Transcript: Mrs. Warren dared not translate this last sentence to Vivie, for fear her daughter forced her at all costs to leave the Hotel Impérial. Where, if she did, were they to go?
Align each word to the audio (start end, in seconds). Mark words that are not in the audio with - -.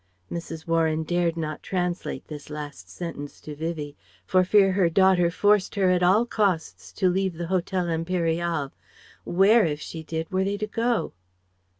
Mrs. 0.31 0.65
Warren 0.65 1.03
dared 1.03 1.37
not 1.37 1.61
translate 1.61 2.25
this 2.25 2.49
last 2.49 2.89
sentence 2.89 3.39
to 3.41 3.55
Vivie, 3.55 3.95
for 4.25 4.43
fear 4.43 4.71
her 4.71 4.89
daughter 4.89 5.29
forced 5.29 5.75
her 5.75 5.91
at 5.91 6.01
all 6.01 6.25
costs 6.25 6.91
to 6.93 7.07
leave 7.07 7.35
the 7.37 7.45
Hotel 7.53 7.85
Impérial. 7.85 8.71
Where, 9.25 9.63
if 9.63 9.79
she 9.79 10.01
did, 10.01 10.31
were 10.31 10.43
they 10.43 10.57
to 10.57 10.65
go? 10.65 11.13